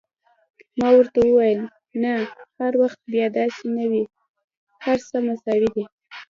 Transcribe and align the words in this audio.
ما 0.79 0.89
ورته 0.97 1.19
وویل: 1.23 1.59
نه، 2.03 2.13
هر 2.59 2.73
وخت 2.81 2.99
بیا 3.13 3.27
داسې 3.37 3.65
نه 3.77 3.85
وي، 3.91 4.03
هر 4.85 4.97
څه 5.09 5.17
مساوي 5.27 5.69
دي. 5.75 5.85